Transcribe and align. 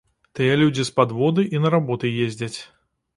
Тыя 0.37 0.53
людзі 0.61 0.85
з 0.87 0.91
падводы 0.97 1.45
і 1.57 1.61
на 1.65 1.73
работы 1.75 2.11
ездзяць. 2.25 2.57